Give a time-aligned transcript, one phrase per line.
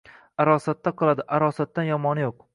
[0.45, 1.27] Arosatda qoladi.
[1.39, 2.43] Arosatdan yomoni yo‘q!